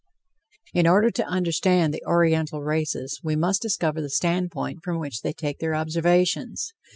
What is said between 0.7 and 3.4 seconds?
In order to understand the Oriental races, we